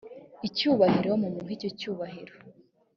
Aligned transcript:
icyubahiro 0.47 1.11
mumuhe 1.21 1.51
icyo 1.57 1.69
cyubahiro 1.79 2.33